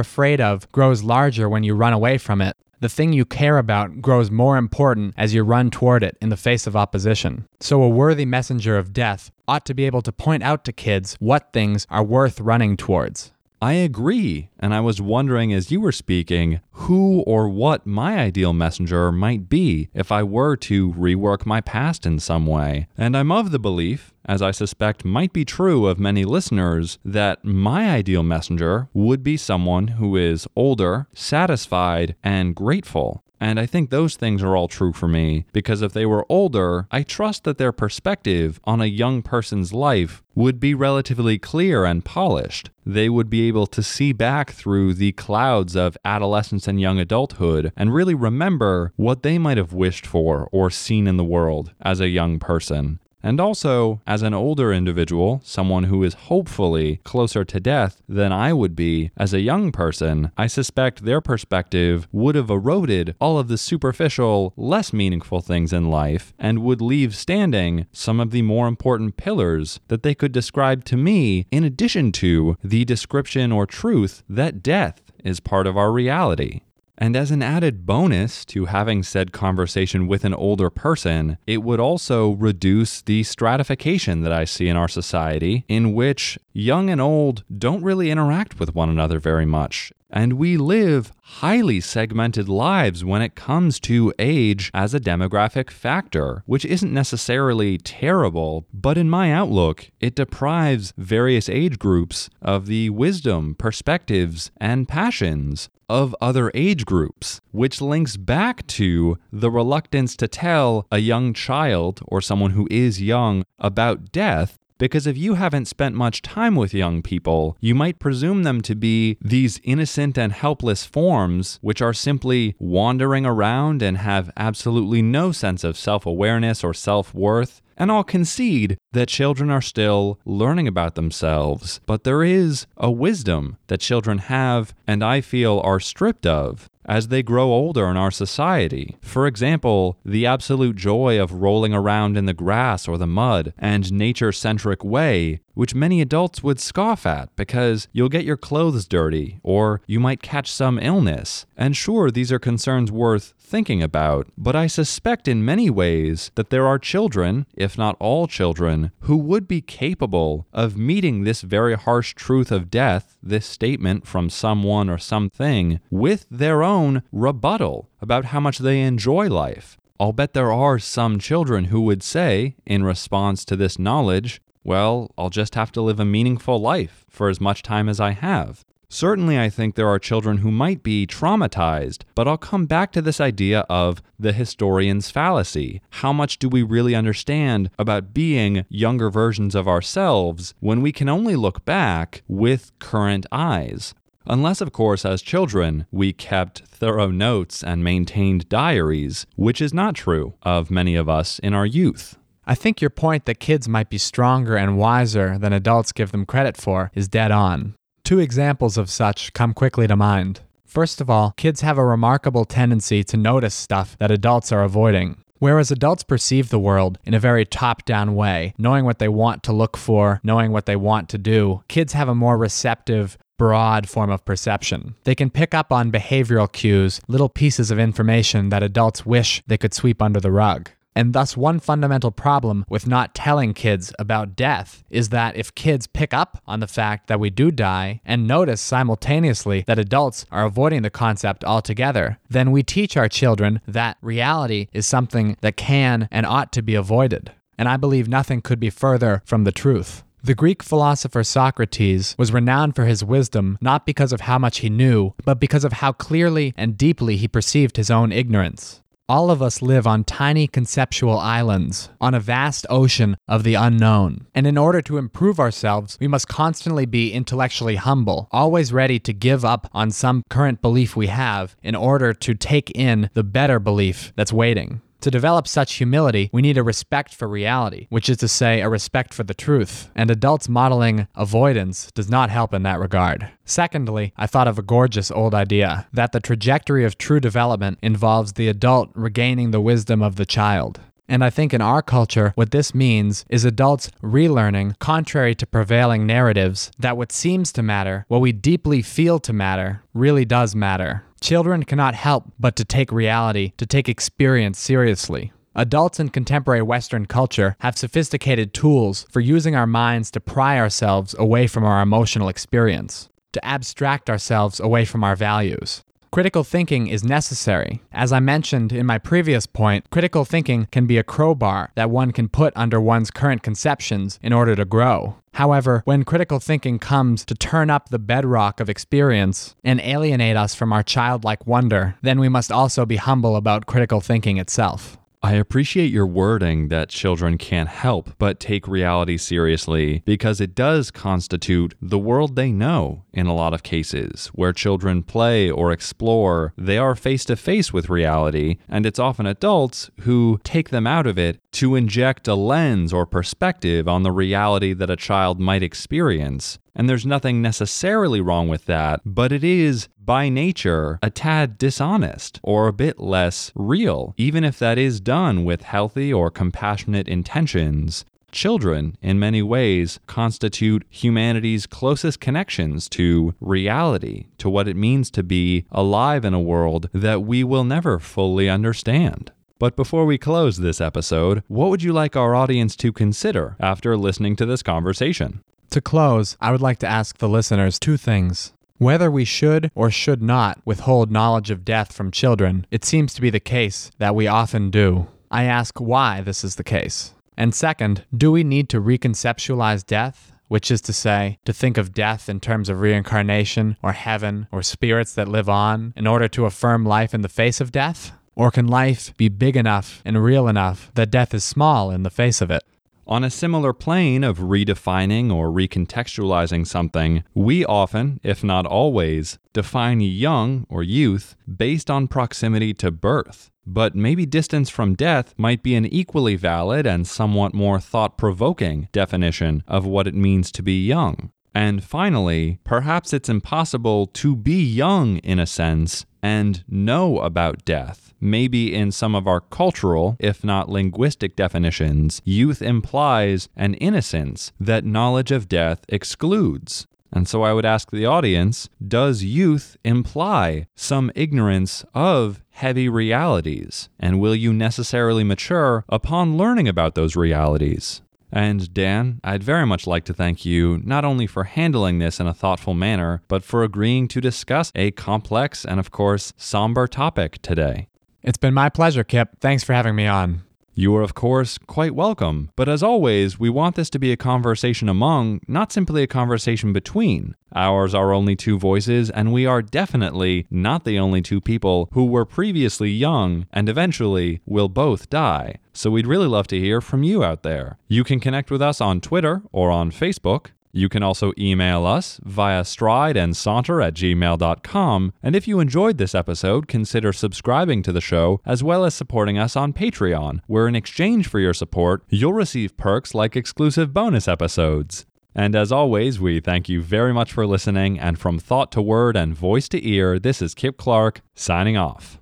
afraid 0.00 0.40
of 0.40 0.70
grows 0.72 1.04
larger 1.04 1.48
when 1.48 1.62
you 1.62 1.76
run 1.76 1.92
away 1.92 2.18
from 2.18 2.40
it, 2.40 2.56
the 2.80 2.88
thing 2.88 3.12
you 3.12 3.24
care 3.24 3.58
about 3.58 4.02
grows 4.02 4.28
more 4.28 4.56
important 4.56 5.14
as 5.16 5.32
you 5.32 5.44
run 5.44 5.70
toward 5.70 6.02
it 6.02 6.16
in 6.20 6.30
the 6.30 6.36
face 6.36 6.66
of 6.66 6.74
opposition. 6.74 7.46
So, 7.60 7.80
a 7.80 7.88
worthy 7.88 8.24
messenger 8.24 8.76
of 8.76 8.92
death 8.92 9.30
ought 9.46 9.64
to 9.66 9.74
be 9.74 9.86
able 9.86 10.02
to 10.02 10.10
point 10.10 10.42
out 10.42 10.64
to 10.64 10.72
kids 10.72 11.14
what 11.20 11.52
things 11.52 11.86
are 11.90 12.02
worth 12.02 12.40
running 12.40 12.76
towards. 12.76 13.30
I 13.62 13.74
agree. 13.74 14.50
And 14.58 14.74
I 14.74 14.80
was 14.80 15.00
wondering 15.00 15.52
as 15.52 15.70
you 15.70 15.80
were 15.80 15.92
speaking 15.92 16.60
who 16.72 17.20
or 17.20 17.48
what 17.48 17.86
my 17.86 18.18
ideal 18.18 18.52
messenger 18.52 19.12
might 19.12 19.48
be 19.48 19.90
if 19.94 20.10
I 20.10 20.24
were 20.24 20.56
to 20.56 20.92
rework 20.92 21.46
my 21.46 21.60
past 21.60 22.04
in 22.04 22.18
some 22.18 22.46
way. 22.46 22.88
And 22.98 23.16
I'm 23.16 23.30
of 23.30 23.52
the 23.52 23.58
belief, 23.60 24.12
as 24.24 24.42
I 24.42 24.50
suspect 24.50 25.04
might 25.04 25.32
be 25.32 25.44
true 25.44 25.86
of 25.86 25.98
many 25.98 26.24
listeners, 26.24 26.98
that 27.04 27.44
my 27.44 27.90
ideal 27.90 28.22
messenger 28.22 28.88
would 28.92 29.22
be 29.22 29.36
someone 29.36 29.88
who 29.88 30.16
is 30.16 30.46
older, 30.56 31.06
satisfied, 31.14 32.16
and 32.22 32.54
grateful. 32.54 33.24
And 33.40 33.60
I 33.60 33.66
think 33.66 33.90
those 33.90 34.16
things 34.16 34.42
are 34.42 34.56
all 34.56 34.68
true 34.68 34.92
for 34.94 35.06
me 35.06 35.44
because 35.52 35.82
if 35.82 35.92
they 35.92 36.06
were 36.06 36.24
older, 36.30 36.86
I 36.90 37.02
trust 37.02 37.44
that 37.44 37.58
their 37.58 37.72
perspective 37.72 38.58
on 38.64 38.80
a 38.80 38.86
young 38.86 39.22
person's 39.22 39.72
life 39.72 40.22
would 40.34 40.58
be 40.58 40.72
relatively 40.72 41.38
clear 41.38 41.84
and 41.84 42.04
polished. 42.04 42.70
They 42.86 43.10
would 43.10 43.28
be 43.28 43.46
able 43.48 43.66
to 43.66 43.82
see 43.82 44.12
back 44.12 44.52
through 44.52 44.94
the 44.94 45.12
clouds 45.12 45.76
of 45.76 45.98
adolescence 46.04 46.66
and 46.66 46.80
young 46.80 46.98
adulthood 46.98 47.70
and 47.76 47.92
really 47.92 48.14
remember 48.14 48.92
what 48.96 49.22
they 49.22 49.38
might 49.38 49.58
have 49.58 49.74
wished 49.74 50.06
for 50.06 50.48
or 50.50 50.70
seen 50.70 51.06
in 51.06 51.16
the 51.16 51.24
world 51.24 51.72
as 51.82 52.00
a 52.00 52.08
young 52.08 52.38
person. 52.38 52.98
And 53.24 53.40
also, 53.40 54.02
as 54.06 54.20
an 54.20 54.34
older 54.34 54.70
individual, 54.70 55.40
someone 55.42 55.84
who 55.84 56.04
is 56.04 56.28
hopefully 56.28 57.00
closer 57.04 57.42
to 57.42 57.58
death 57.58 58.02
than 58.06 58.32
I 58.32 58.52
would 58.52 58.76
be 58.76 59.12
as 59.16 59.32
a 59.32 59.40
young 59.40 59.72
person, 59.72 60.30
I 60.36 60.46
suspect 60.46 61.06
their 61.06 61.22
perspective 61.22 62.06
would 62.12 62.34
have 62.34 62.50
eroded 62.50 63.16
all 63.18 63.38
of 63.38 63.48
the 63.48 63.56
superficial, 63.56 64.52
less 64.58 64.92
meaningful 64.92 65.40
things 65.40 65.72
in 65.72 65.88
life 65.88 66.34
and 66.38 66.58
would 66.58 66.82
leave 66.82 67.16
standing 67.16 67.86
some 67.92 68.20
of 68.20 68.30
the 68.30 68.42
more 68.42 68.68
important 68.68 69.16
pillars 69.16 69.80
that 69.88 70.02
they 70.02 70.14
could 70.14 70.32
describe 70.32 70.84
to 70.84 70.96
me, 70.98 71.46
in 71.50 71.64
addition 71.64 72.12
to 72.12 72.58
the 72.62 72.84
description 72.84 73.50
or 73.50 73.64
truth 73.64 74.22
that 74.28 74.62
death 74.62 75.00
is 75.24 75.40
part 75.40 75.66
of 75.66 75.78
our 75.78 75.90
reality. 75.90 76.60
And 76.96 77.16
as 77.16 77.30
an 77.30 77.42
added 77.42 77.86
bonus 77.86 78.44
to 78.46 78.66
having 78.66 79.02
said 79.02 79.32
conversation 79.32 80.06
with 80.06 80.24
an 80.24 80.34
older 80.34 80.70
person, 80.70 81.38
it 81.46 81.62
would 81.62 81.80
also 81.80 82.30
reduce 82.30 83.02
the 83.02 83.24
stratification 83.24 84.22
that 84.22 84.32
I 84.32 84.44
see 84.44 84.68
in 84.68 84.76
our 84.76 84.88
society, 84.88 85.64
in 85.68 85.92
which 85.92 86.38
young 86.52 86.90
and 86.90 87.00
old 87.00 87.42
don't 87.56 87.82
really 87.82 88.10
interact 88.10 88.60
with 88.60 88.74
one 88.74 88.88
another 88.88 89.18
very 89.18 89.46
much. 89.46 89.92
And 90.16 90.34
we 90.34 90.56
live 90.56 91.12
highly 91.22 91.80
segmented 91.80 92.48
lives 92.48 93.04
when 93.04 93.20
it 93.20 93.34
comes 93.34 93.80
to 93.80 94.14
age 94.16 94.70
as 94.72 94.94
a 94.94 95.00
demographic 95.00 95.70
factor, 95.70 96.44
which 96.46 96.64
isn't 96.64 96.94
necessarily 96.94 97.78
terrible, 97.78 98.64
but 98.72 98.96
in 98.96 99.10
my 99.10 99.32
outlook, 99.32 99.90
it 99.98 100.14
deprives 100.14 100.92
various 100.96 101.48
age 101.48 101.80
groups 101.80 102.30
of 102.40 102.66
the 102.66 102.90
wisdom, 102.90 103.56
perspectives, 103.56 104.52
and 104.60 104.86
passions 104.88 105.68
of 105.88 106.14
other 106.20 106.52
age 106.54 106.86
groups, 106.86 107.40
which 107.50 107.80
links 107.80 108.16
back 108.16 108.64
to 108.68 109.18
the 109.32 109.50
reluctance 109.50 110.16
to 110.16 110.28
tell 110.28 110.86
a 110.92 110.98
young 110.98 111.32
child 111.32 112.00
or 112.06 112.20
someone 112.20 112.52
who 112.52 112.68
is 112.70 113.02
young 113.02 113.42
about 113.58 114.12
death 114.12 114.58
because 114.78 115.06
if 115.06 115.16
you 115.16 115.34
haven't 115.34 115.66
spent 115.66 115.94
much 115.94 116.22
time 116.22 116.56
with 116.56 116.74
young 116.74 117.02
people, 117.02 117.56
you 117.60 117.74
might 117.74 117.98
presume 117.98 118.42
them 118.42 118.60
to 118.62 118.74
be 118.74 119.16
these 119.20 119.60
innocent 119.62 120.18
and 120.18 120.32
helpless 120.32 120.84
forms 120.84 121.58
which 121.62 121.80
are 121.80 121.92
simply 121.92 122.54
wandering 122.58 123.24
around 123.24 123.82
and 123.82 123.98
have 123.98 124.30
absolutely 124.36 125.02
no 125.02 125.32
sense 125.32 125.64
of 125.64 125.76
self 125.76 126.06
awareness 126.06 126.64
or 126.64 126.74
self 126.74 127.14
worth. 127.14 127.62
And 127.76 127.90
I'll 127.90 128.04
concede 128.04 128.78
that 128.92 129.08
children 129.08 129.50
are 129.50 129.60
still 129.60 130.20
learning 130.24 130.68
about 130.68 130.94
themselves, 130.94 131.80
but 131.86 132.04
there 132.04 132.22
is 132.22 132.66
a 132.76 132.90
wisdom 132.90 133.58
that 133.66 133.80
children 133.80 134.18
have 134.18 134.74
and 134.86 135.02
I 135.02 135.20
feel 135.20 135.60
are 135.64 135.80
stripped 135.80 136.24
of 136.24 136.68
as 136.86 137.08
they 137.08 137.22
grow 137.22 137.52
older 137.52 137.86
in 137.86 137.96
our 137.96 138.10
society. 138.10 138.96
For 139.00 139.26
example, 139.26 139.98
the 140.04 140.26
absolute 140.26 140.76
joy 140.76 141.20
of 141.20 141.32
rolling 141.32 141.74
around 141.74 142.16
in 142.16 142.26
the 142.26 142.34
grass 142.34 142.86
or 142.86 142.98
the 142.98 143.06
mud 143.06 143.52
and 143.58 143.92
nature 143.92 144.32
centric 144.32 144.84
way, 144.84 145.40
which 145.54 145.74
many 145.74 146.00
adults 146.00 146.42
would 146.42 146.60
scoff 146.60 147.06
at 147.06 147.34
because 147.36 147.88
you'll 147.92 148.08
get 148.08 148.24
your 148.24 148.36
clothes 148.36 148.86
dirty 148.86 149.40
or 149.42 149.80
you 149.86 149.98
might 149.98 150.22
catch 150.22 150.50
some 150.50 150.78
illness. 150.78 151.46
And 151.56 151.76
sure, 151.76 152.10
these 152.10 152.30
are 152.30 152.38
concerns 152.38 152.92
worth 152.92 153.34
thinking 153.38 153.82
about, 153.82 154.26
but 154.36 154.56
I 154.56 154.66
suspect 154.66 155.28
in 155.28 155.44
many 155.44 155.70
ways 155.70 156.30
that 156.34 156.50
there 156.50 156.66
are 156.66 156.78
children, 156.78 157.46
if 157.54 157.78
not 157.78 157.96
all 158.00 158.26
children, 158.26 158.90
who 159.00 159.16
would 159.16 159.46
be 159.46 159.60
capable 159.60 160.46
of 160.52 160.76
meeting 160.76 161.22
this 161.22 161.42
very 161.42 161.76
harsh 161.76 162.14
truth 162.14 162.50
of 162.50 162.70
death, 162.70 163.16
this 163.22 163.46
statement 163.46 164.06
from 164.06 164.30
someone 164.30 164.90
or 164.90 164.98
something, 164.98 165.80
with 165.90 166.26
their 166.30 166.62
own 166.62 167.02
rebuttal 167.12 167.88
about 168.00 168.26
how 168.26 168.40
much 168.40 168.58
they 168.58 168.80
enjoy 168.80 169.28
life. 169.28 169.76
I'll 170.00 170.12
bet 170.12 170.34
there 170.34 170.52
are 170.52 170.80
some 170.80 171.20
children 171.20 171.66
who 171.66 171.80
would 171.82 172.02
say, 172.02 172.56
in 172.66 172.82
response 172.82 173.44
to 173.44 173.54
this 173.54 173.78
knowledge, 173.78 174.40
well, 174.64 175.12
I'll 175.16 175.30
just 175.30 175.54
have 175.54 175.70
to 175.72 175.82
live 175.82 176.00
a 176.00 176.04
meaningful 176.04 176.58
life 176.58 177.04
for 177.08 177.28
as 177.28 177.40
much 177.40 177.62
time 177.62 177.88
as 177.88 178.00
I 178.00 178.10
have. 178.10 178.64
Certainly, 178.88 179.38
I 179.38 179.50
think 179.50 179.74
there 179.74 179.88
are 179.88 179.98
children 179.98 180.38
who 180.38 180.52
might 180.52 180.82
be 180.82 181.06
traumatized, 181.06 182.02
but 182.14 182.28
I'll 182.28 182.36
come 182.38 182.66
back 182.66 182.92
to 182.92 183.02
this 183.02 183.20
idea 183.20 183.60
of 183.68 184.00
the 184.20 184.32
historian's 184.32 185.10
fallacy. 185.10 185.82
How 185.90 186.12
much 186.12 186.38
do 186.38 186.48
we 186.48 186.62
really 186.62 186.94
understand 186.94 187.70
about 187.78 188.14
being 188.14 188.64
younger 188.68 189.10
versions 189.10 189.54
of 189.54 189.66
ourselves 189.66 190.54
when 190.60 190.80
we 190.80 190.92
can 190.92 191.08
only 191.08 191.34
look 191.34 191.64
back 191.64 192.22
with 192.28 192.70
current 192.78 193.26
eyes? 193.32 193.94
Unless, 194.26 194.60
of 194.60 194.72
course, 194.72 195.04
as 195.04 195.20
children, 195.22 195.86
we 195.90 196.12
kept 196.12 196.60
thorough 196.60 197.10
notes 197.10 197.62
and 197.62 197.84
maintained 197.84 198.48
diaries, 198.48 199.26
which 199.36 199.60
is 199.60 199.74
not 199.74 199.96
true 199.96 200.34
of 200.42 200.70
many 200.70 200.94
of 200.94 201.08
us 201.08 201.38
in 201.40 201.52
our 201.52 201.66
youth. 201.66 202.16
I 202.46 202.54
think 202.54 202.80
your 202.80 202.90
point 202.90 203.24
that 203.24 203.40
kids 203.40 203.68
might 203.68 203.88
be 203.88 203.98
stronger 203.98 204.56
and 204.56 204.76
wiser 204.76 205.38
than 205.38 205.52
adults 205.52 205.92
give 205.92 206.12
them 206.12 206.26
credit 206.26 206.56
for 206.56 206.90
is 206.94 207.08
dead 207.08 207.30
on. 207.30 207.74
Two 208.02 208.18
examples 208.18 208.76
of 208.76 208.90
such 208.90 209.32
come 209.32 209.54
quickly 209.54 209.86
to 209.86 209.96
mind. 209.96 210.40
First 210.66 211.00
of 211.00 211.08
all, 211.08 211.32
kids 211.36 211.62
have 211.62 211.78
a 211.78 211.84
remarkable 211.84 212.44
tendency 212.44 213.02
to 213.04 213.16
notice 213.16 213.54
stuff 213.54 213.96
that 213.98 214.10
adults 214.10 214.52
are 214.52 214.62
avoiding. 214.62 215.22
Whereas 215.38 215.70
adults 215.70 216.02
perceive 216.02 216.48
the 216.48 216.58
world 216.58 216.98
in 217.04 217.14
a 217.14 217.18
very 217.18 217.44
top 217.44 217.84
down 217.84 218.14
way, 218.14 218.54
knowing 218.58 218.84
what 218.84 218.98
they 218.98 219.08
want 219.08 219.42
to 219.44 219.52
look 219.52 219.76
for, 219.76 220.20
knowing 220.22 220.52
what 220.52 220.66
they 220.66 220.76
want 220.76 221.08
to 221.10 221.18
do, 221.18 221.62
kids 221.68 221.92
have 221.92 222.08
a 222.08 222.14
more 222.14 222.36
receptive, 222.36 223.16
broad 223.38 223.88
form 223.88 224.10
of 224.10 224.24
perception. 224.24 224.94
They 225.04 225.14
can 225.14 225.30
pick 225.30 225.54
up 225.54 225.72
on 225.72 225.92
behavioral 225.92 226.50
cues, 226.50 227.00
little 227.08 227.28
pieces 227.28 227.70
of 227.70 227.78
information 227.78 228.48
that 228.50 228.62
adults 228.62 229.04
wish 229.04 229.42
they 229.46 229.58
could 229.58 229.74
sweep 229.74 230.00
under 230.00 230.20
the 230.20 230.32
rug. 230.32 230.70
And 230.96 231.12
thus, 231.12 231.36
one 231.36 231.58
fundamental 231.58 232.10
problem 232.10 232.64
with 232.68 232.86
not 232.86 233.14
telling 233.14 233.52
kids 233.52 233.92
about 233.98 234.36
death 234.36 234.84
is 234.90 235.08
that 235.08 235.36
if 235.36 235.54
kids 235.54 235.86
pick 235.86 236.14
up 236.14 236.40
on 236.46 236.60
the 236.60 236.68
fact 236.68 237.08
that 237.08 237.18
we 237.18 237.30
do 237.30 237.50
die 237.50 238.00
and 238.04 238.28
notice 238.28 238.60
simultaneously 238.60 239.64
that 239.66 239.78
adults 239.78 240.24
are 240.30 240.44
avoiding 240.44 240.82
the 240.82 240.90
concept 240.90 241.44
altogether, 241.44 242.18
then 242.30 242.52
we 242.52 242.62
teach 242.62 242.96
our 242.96 243.08
children 243.08 243.60
that 243.66 243.96
reality 244.00 244.68
is 244.72 244.86
something 244.86 245.36
that 245.40 245.56
can 245.56 246.08
and 246.10 246.26
ought 246.26 246.52
to 246.52 246.62
be 246.62 246.74
avoided. 246.74 247.32
And 247.58 247.68
I 247.68 247.76
believe 247.76 248.08
nothing 248.08 248.40
could 248.40 248.60
be 248.60 248.70
further 248.70 249.22
from 249.24 249.44
the 249.44 249.52
truth. 249.52 250.04
The 250.22 250.34
Greek 250.34 250.62
philosopher 250.62 251.22
Socrates 251.22 252.14
was 252.16 252.32
renowned 252.32 252.74
for 252.74 252.86
his 252.86 253.04
wisdom 253.04 253.58
not 253.60 253.84
because 253.84 254.10
of 254.10 254.22
how 254.22 254.38
much 254.38 254.60
he 254.60 254.70
knew, 254.70 255.12
but 255.24 255.38
because 255.38 255.64
of 255.64 255.74
how 255.74 255.92
clearly 255.92 256.54
and 256.56 256.78
deeply 256.78 257.18
he 257.18 257.28
perceived 257.28 257.76
his 257.76 257.90
own 257.90 258.10
ignorance. 258.10 258.80
All 259.06 259.30
of 259.30 259.42
us 259.42 259.60
live 259.60 259.86
on 259.86 260.04
tiny 260.04 260.46
conceptual 260.46 261.18
islands, 261.18 261.90
on 262.00 262.14
a 262.14 262.20
vast 262.20 262.64
ocean 262.70 263.18
of 263.28 263.42
the 263.42 263.52
unknown. 263.52 264.26
And 264.34 264.46
in 264.46 264.56
order 264.56 264.80
to 264.80 264.96
improve 264.96 265.38
ourselves, 265.38 265.98
we 266.00 266.08
must 266.08 266.26
constantly 266.26 266.86
be 266.86 267.12
intellectually 267.12 267.76
humble, 267.76 268.28
always 268.32 268.72
ready 268.72 268.98
to 269.00 269.12
give 269.12 269.44
up 269.44 269.68
on 269.74 269.90
some 269.90 270.22
current 270.30 270.62
belief 270.62 270.96
we 270.96 271.08
have 271.08 271.54
in 271.62 271.74
order 271.74 272.14
to 272.14 272.34
take 272.34 272.70
in 272.70 273.10
the 273.12 273.22
better 273.22 273.58
belief 273.58 274.14
that's 274.16 274.32
waiting. 274.32 274.80
To 275.04 275.10
develop 275.10 275.46
such 275.46 275.74
humility, 275.74 276.30
we 276.32 276.40
need 276.40 276.56
a 276.56 276.62
respect 276.62 277.14
for 277.14 277.28
reality, 277.28 277.88
which 277.90 278.08
is 278.08 278.16
to 278.16 278.26
say, 278.26 278.62
a 278.62 278.70
respect 278.70 279.12
for 279.12 279.22
the 279.22 279.34
truth, 279.34 279.90
and 279.94 280.10
adults 280.10 280.48
modeling 280.48 281.08
avoidance 281.14 281.90
does 281.92 282.08
not 282.08 282.30
help 282.30 282.54
in 282.54 282.62
that 282.62 282.80
regard. 282.80 283.30
Secondly, 283.44 284.14
I 284.16 284.26
thought 284.26 284.48
of 284.48 284.58
a 284.58 284.62
gorgeous 284.62 285.10
old 285.10 285.34
idea 285.34 285.86
that 285.92 286.12
the 286.12 286.20
trajectory 286.20 286.86
of 286.86 286.96
true 286.96 287.20
development 287.20 287.80
involves 287.82 288.32
the 288.32 288.48
adult 288.48 288.92
regaining 288.94 289.50
the 289.50 289.60
wisdom 289.60 290.00
of 290.00 290.16
the 290.16 290.24
child. 290.24 290.80
And 291.06 291.22
I 291.22 291.28
think 291.28 291.52
in 291.52 291.60
our 291.60 291.82
culture, 291.82 292.32
what 292.34 292.50
this 292.50 292.74
means 292.74 293.26
is 293.28 293.44
adults 293.44 293.90
relearning, 294.02 294.78
contrary 294.78 295.34
to 295.34 295.46
prevailing 295.46 296.06
narratives, 296.06 296.70
that 296.78 296.96
what 296.96 297.12
seems 297.12 297.52
to 297.52 297.62
matter, 297.62 298.06
what 298.08 298.22
we 298.22 298.32
deeply 298.32 298.80
feel 298.80 299.18
to 299.18 299.34
matter, 299.34 299.82
really 299.92 300.24
does 300.24 300.54
matter. 300.54 301.04
Children 301.24 301.62
cannot 301.62 301.94
help 301.94 302.24
but 302.38 302.54
to 302.56 302.66
take 302.66 302.92
reality, 302.92 303.52
to 303.56 303.64
take 303.64 303.88
experience 303.88 304.58
seriously. 304.58 305.32
Adults 305.54 305.98
in 305.98 306.10
contemporary 306.10 306.60
Western 306.60 307.06
culture 307.06 307.56
have 307.60 307.78
sophisticated 307.78 308.52
tools 308.52 309.06
for 309.10 309.20
using 309.20 309.56
our 309.56 309.66
minds 309.66 310.10
to 310.10 310.20
pry 310.20 310.58
ourselves 310.58 311.14
away 311.18 311.46
from 311.46 311.64
our 311.64 311.80
emotional 311.80 312.28
experience, 312.28 313.08
to 313.32 313.42
abstract 313.42 314.10
ourselves 314.10 314.60
away 314.60 314.84
from 314.84 315.02
our 315.02 315.16
values. 315.16 315.82
Critical 316.14 316.44
thinking 316.44 316.86
is 316.86 317.02
necessary. 317.02 317.82
As 317.90 318.12
I 318.12 318.20
mentioned 318.20 318.72
in 318.72 318.86
my 318.86 318.98
previous 318.98 319.48
point, 319.48 319.90
critical 319.90 320.24
thinking 320.24 320.68
can 320.70 320.86
be 320.86 320.96
a 320.96 321.02
crowbar 321.02 321.72
that 321.74 321.90
one 321.90 322.12
can 322.12 322.28
put 322.28 322.52
under 322.54 322.80
one's 322.80 323.10
current 323.10 323.42
conceptions 323.42 324.20
in 324.22 324.32
order 324.32 324.54
to 324.54 324.64
grow. 324.64 325.16
However, 325.32 325.82
when 325.86 326.04
critical 326.04 326.38
thinking 326.38 326.78
comes 326.78 327.24
to 327.24 327.34
turn 327.34 327.68
up 327.68 327.88
the 327.88 327.98
bedrock 327.98 328.60
of 328.60 328.70
experience 328.70 329.56
and 329.64 329.80
alienate 329.80 330.36
us 330.36 330.54
from 330.54 330.72
our 330.72 330.84
childlike 330.84 331.48
wonder, 331.48 331.96
then 332.00 332.20
we 332.20 332.28
must 332.28 332.52
also 332.52 332.86
be 332.86 332.94
humble 332.94 333.34
about 333.34 333.66
critical 333.66 334.00
thinking 334.00 334.38
itself. 334.38 334.96
I 335.24 335.32
appreciate 335.36 335.90
your 335.90 336.06
wording 336.06 336.68
that 336.68 336.90
children 336.90 337.38
can't 337.38 337.70
help 337.70 338.10
but 338.18 338.38
take 338.38 338.68
reality 338.68 339.16
seriously 339.16 340.02
because 340.04 340.38
it 340.38 340.54
does 340.54 340.90
constitute 340.90 341.74
the 341.80 341.98
world 341.98 342.36
they 342.36 342.52
know 342.52 343.04
in 343.10 343.26
a 343.26 343.34
lot 343.34 343.54
of 343.54 343.62
cases. 343.62 344.26
Where 344.34 344.52
children 344.52 345.02
play 345.02 345.50
or 345.50 345.72
explore, 345.72 346.52
they 346.58 346.76
are 346.76 346.94
face 346.94 347.24
to 347.24 347.36
face 347.36 347.72
with 347.72 347.88
reality, 347.88 348.58
and 348.68 348.84
it's 348.84 348.98
often 348.98 349.24
adults 349.24 349.90
who 350.00 350.40
take 350.44 350.68
them 350.68 350.86
out 350.86 351.06
of 351.06 351.18
it 351.18 351.40
to 351.52 351.74
inject 351.74 352.28
a 352.28 352.34
lens 352.34 352.92
or 352.92 353.06
perspective 353.06 353.88
on 353.88 354.02
the 354.02 354.12
reality 354.12 354.74
that 354.74 354.90
a 354.90 354.94
child 354.94 355.40
might 355.40 355.62
experience. 355.62 356.58
And 356.74 356.88
there's 356.88 357.06
nothing 357.06 357.40
necessarily 357.40 358.20
wrong 358.20 358.48
with 358.48 358.66
that, 358.66 359.00
but 359.04 359.32
it 359.32 359.44
is 359.44 359.88
by 359.98 360.28
nature 360.28 360.98
a 361.02 361.10
tad 361.10 361.56
dishonest 361.56 362.40
or 362.42 362.66
a 362.66 362.72
bit 362.72 362.98
less 362.98 363.52
real, 363.54 364.14
even 364.16 364.44
if 364.44 364.58
that 364.58 364.76
is 364.76 365.00
done 365.00 365.44
with 365.44 365.62
healthy 365.62 366.12
or 366.12 366.30
compassionate 366.30 367.08
intentions. 367.08 368.04
Children, 368.32 368.98
in 369.00 369.20
many 369.20 369.42
ways, 369.42 370.00
constitute 370.08 370.84
humanity's 370.90 371.66
closest 371.66 372.18
connections 372.18 372.88
to 372.88 373.32
reality, 373.40 374.26
to 374.38 374.50
what 374.50 374.66
it 374.66 374.74
means 374.74 375.08
to 375.12 375.22
be 375.22 375.66
alive 375.70 376.24
in 376.24 376.34
a 376.34 376.40
world 376.40 376.90
that 376.92 377.22
we 377.22 377.44
will 377.44 377.62
never 377.62 378.00
fully 378.00 378.48
understand. 378.48 379.30
But 379.60 379.76
before 379.76 380.04
we 380.04 380.18
close 380.18 380.56
this 380.56 380.80
episode, 380.80 381.44
what 381.46 381.70
would 381.70 381.84
you 381.84 381.92
like 381.92 382.16
our 382.16 382.34
audience 382.34 382.74
to 382.76 382.92
consider 382.92 383.56
after 383.60 383.96
listening 383.96 384.34
to 384.36 384.46
this 384.46 384.64
conversation? 384.64 385.44
To 385.70 385.80
close, 385.80 386.36
I 386.40 386.52
would 386.52 386.60
like 386.60 386.78
to 386.78 386.86
ask 386.86 387.18
the 387.18 387.28
listeners 387.28 387.78
two 387.78 387.96
things. 387.96 388.52
Whether 388.78 389.10
we 389.10 389.24
should 389.24 389.70
or 389.74 389.90
should 389.90 390.22
not 390.22 390.60
withhold 390.64 391.10
knowledge 391.10 391.50
of 391.50 391.64
death 391.64 391.92
from 391.92 392.10
children, 392.10 392.66
it 392.70 392.84
seems 392.84 393.14
to 393.14 393.20
be 393.20 393.30
the 393.30 393.40
case 393.40 393.90
that 393.98 394.14
we 394.14 394.26
often 394.26 394.70
do. 394.70 395.06
I 395.30 395.44
ask 395.44 395.80
why 395.80 396.20
this 396.20 396.44
is 396.44 396.56
the 396.56 396.64
case. 396.64 397.14
And 397.36 397.54
second, 397.54 398.04
do 398.16 398.30
we 398.30 398.44
need 398.44 398.68
to 398.68 398.80
reconceptualize 398.80 399.86
death? 399.86 400.32
Which 400.48 400.70
is 400.70 400.80
to 400.82 400.92
say, 400.92 401.38
to 401.44 401.52
think 401.52 401.78
of 401.78 401.94
death 401.94 402.28
in 402.28 402.38
terms 402.38 402.68
of 402.68 402.80
reincarnation 402.80 403.76
or 403.82 403.92
heaven 403.92 404.46
or 404.52 404.62
spirits 404.62 405.14
that 405.14 405.26
live 405.26 405.48
on 405.48 405.94
in 405.96 406.06
order 406.06 406.28
to 406.28 406.46
affirm 406.46 406.84
life 406.84 407.14
in 407.14 407.22
the 407.22 407.28
face 407.28 407.60
of 407.60 407.72
death? 407.72 408.12
Or 408.36 408.50
can 408.50 408.66
life 408.66 409.16
be 409.16 409.28
big 409.28 409.56
enough 409.56 410.02
and 410.04 410.22
real 410.22 410.46
enough 410.46 410.90
that 410.94 411.10
death 411.10 411.32
is 411.32 411.44
small 411.44 411.90
in 411.90 412.02
the 412.02 412.10
face 412.10 412.40
of 412.40 412.50
it? 412.50 412.62
On 413.06 413.22
a 413.22 413.30
similar 413.30 413.74
plane 413.74 414.24
of 414.24 414.38
redefining 414.38 415.30
or 415.30 415.50
recontextualizing 415.50 416.66
something, 416.66 417.22
we 417.34 417.62
often, 417.64 418.18
if 418.22 418.42
not 418.42 418.64
always, 418.64 419.38
define 419.52 420.00
young 420.00 420.66
or 420.70 420.82
youth 420.82 421.36
based 421.46 421.90
on 421.90 422.08
proximity 422.08 422.72
to 422.74 422.90
birth. 422.90 423.50
But 423.66 423.94
maybe 423.94 424.24
distance 424.24 424.70
from 424.70 424.94
death 424.94 425.34
might 425.36 425.62
be 425.62 425.74
an 425.74 425.84
equally 425.86 426.36
valid 426.36 426.86
and 426.86 427.06
somewhat 427.06 427.52
more 427.52 427.78
thought 427.78 428.16
provoking 428.16 428.88
definition 428.92 429.62
of 429.68 429.84
what 429.84 430.06
it 430.06 430.14
means 430.14 430.50
to 430.52 430.62
be 430.62 430.84
young. 430.84 431.30
And 431.54 431.84
finally, 431.84 432.58
perhaps 432.64 433.12
it's 433.12 433.28
impossible 433.28 434.06
to 434.06 434.34
be 434.34 434.62
young 434.62 435.18
in 435.18 435.38
a 435.38 435.46
sense 435.46 436.04
and 436.22 436.64
know 436.66 437.20
about 437.20 437.64
death. 437.64 438.03
Maybe 438.24 438.74
in 438.74 438.90
some 438.90 439.14
of 439.14 439.26
our 439.26 439.42
cultural, 439.42 440.16
if 440.18 440.42
not 440.42 440.70
linguistic 440.70 441.36
definitions, 441.36 442.22
youth 442.24 442.62
implies 442.62 443.50
an 443.54 443.74
innocence 443.74 444.50
that 444.58 444.82
knowledge 444.82 445.30
of 445.30 445.46
death 445.46 445.84
excludes. 445.90 446.86
And 447.12 447.28
so 447.28 447.42
I 447.42 447.52
would 447.52 447.66
ask 447.66 447.90
the 447.90 448.06
audience 448.06 448.70
Does 448.82 449.22
youth 449.22 449.76
imply 449.84 450.68
some 450.74 451.12
ignorance 451.14 451.84
of 451.92 452.40
heavy 452.52 452.88
realities? 452.88 453.90
And 454.00 454.18
will 454.18 454.34
you 454.34 454.54
necessarily 454.54 455.22
mature 455.22 455.84
upon 455.90 456.38
learning 456.38 456.66
about 456.66 456.94
those 456.94 457.16
realities? 457.16 458.00
And 458.32 458.72
Dan, 458.72 459.20
I'd 459.22 459.44
very 459.44 459.66
much 459.66 459.86
like 459.86 460.06
to 460.06 460.14
thank 460.14 460.46
you 460.46 460.80
not 460.82 461.04
only 461.04 461.26
for 461.26 461.44
handling 461.44 461.98
this 461.98 462.18
in 462.20 462.26
a 462.26 462.32
thoughtful 462.32 462.72
manner, 462.72 463.20
but 463.28 463.44
for 463.44 463.62
agreeing 463.62 464.08
to 464.08 464.22
discuss 464.22 464.72
a 464.74 464.92
complex 464.92 465.66
and, 465.66 465.78
of 465.78 465.90
course, 465.90 466.32
somber 466.38 466.86
topic 466.88 467.42
today. 467.42 467.88
It's 468.26 468.38
been 468.38 468.54
my 468.54 468.70
pleasure, 468.70 469.04
Kip. 469.04 469.38
Thanks 469.40 469.64
for 469.64 469.74
having 469.74 469.94
me 469.94 470.06
on. 470.06 470.44
You 470.72 470.96
are, 470.96 471.02
of 471.02 471.14
course, 471.14 471.58
quite 471.58 471.94
welcome. 471.94 472.50
But 472.56 472.70
as 472.70 472.82
always, 472.82 473.38
we 473.38 473.50
want 473.50 473.76
this 473.76 473.90
to 473.90 473.98
be 473.98 474.12
a 474.12 474.16
conversation 474.16 474.88
among, 474.88 475.42
not 475.46 475.70
simply 475.70 476.02
a 476.02 476.06
conversation 476.06 476.72
between. 476.72 477.36
Ours 477.54 477.94
are 477.94 478.14
only 478.14 478.34
two 478.34 478.58
voices, 478.58 479.10
and 479.10 479.30
we 479.30 479.44
are 479.44 479.60
definitely 479.60 480.46
not 480.50 480.84
the 480.84 480.98
only 480.98 481.20
two 481.20 481.40
people 481.40 481.90
who 481.92 482.06
were 482.06 482.24
previously 482.24 482.90
young 482.90 483.46
and 483.52 483.68
eventually 483.68 484.40
will 484.46 484.70
both 484.70 485.10
die. 485.10 485.58
So 485.74 485.90
we'd 485.90 486.06
really 486.06 486.26
love 486.26 486.46
to 486.46 486.58
hear 486.58 486.80
from 486.80 487.02
you 487.02 487.22
out 487.22 487.42
there. 487.42 487.76
You 487.88 488.04
can 488.04 488.20
connect 488.20 488.50
with 488.50 488.62
us 488.62 488.80
on 488.80 489.02
Twitter 489.02 489.42
or 489.52 489.70
on 489.70 489.92
Facebook. 489.92 490.46
You 490.74 490.88
can 490.88 491.04
also 491.04 491.32
email 491.38 491.86
us 491.86 492.20
via 492.24 492.62
strideandsaunter 492.62 493.86
at 493.86 493.94
gmail.com. 493.94 495.12
And 495.22 495.36
if 495.36 495.46
you 495.46 495.60
enjoyed 495.60 495.98
this 495.98 496.16
episode, 496.16 496.66
consider 496.66 497.12
subscribing 497.12 497.84
to 497.84 497.92
the 497.92 498.00
show 498.00 498.40
as 498.44 498.64
well 498.64 498.84
as 498.84 498.92
supporting 498.92 499.38
us 499.38 499.54
on 499.54 499.72
Patreon, 499.72 500.40
where 500.48 500.66
in 500.66 500.74
exchange 500.74 501.28
for 501.28 501.38
your 501.38 501.54
support, 501.54 502.02
you'll 502.08 502.32
receive 502.32 502.76
perks 502.76 503.14
like 503.14 503.36
exclusive 503.36 503.94
bonus 503.94 504.26
episodes. 504.26 505.06
And 505.32 505.54
as 505.54 505.70
always, 505.70 506.18
we 506.18 506.40
thank 506.40 506.68
you 506.68 506.82
very 506.82 507.14
much 507.14 507.32
for 507.32 507.46
listening. 507.46 508.00
And 508.00 508.18
from 508.18 508.40
thought 508.40 508.72
to 508.72 508.82
word 508.82 509.16
and 509.16 509.32
voice 509.32 509.68
to 509.70 509.88
ear, 509.88 510.18
this 510.18 510.42
is 510.42 510.54
Kip 510.54 510.76
Clark 510.76 511.20
signing 511.34 511.76
off. 511.76 512.20